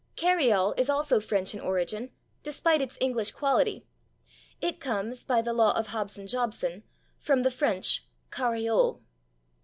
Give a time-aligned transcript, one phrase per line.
[0.15, 2.09] /Carry all/ is also French in origin,
[2.41, 3.85] despite its English quality.
[4.59, 6.81] It comes, by the law of Hobson Jobson,
[7.19, 9.01] from the French /carriole